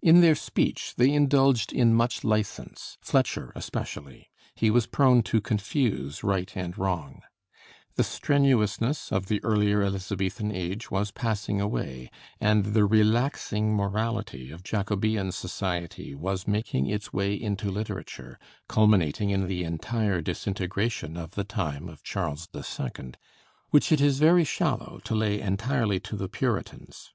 [0.00, 6.24] In their speech they indulged in much license, Fletcher especially; he was prone to confuse
[6.24, 7.20] right and wrong.
[7.96, 12.10] The strenuousness of the earlier Elizabethan age was passing away,
[12.40, 18.38] and the relaxing morality of Jacobean society was making its way into literature,
[18.70, 23.12] culminating in the entire disintegration of the time of Charles II.,
[23.68, 27.12] which it is very shallow to lay entirely to the Puritans.